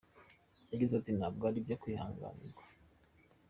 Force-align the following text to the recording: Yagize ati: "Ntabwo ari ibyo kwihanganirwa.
Yagize 0.71 0.93
ati: 0.95 1.11
"Ntabwo 1.17 1.43
ari 1.49 1.57
ibyo 1.61 1.75
kwihanganirwa. 1.81 2.63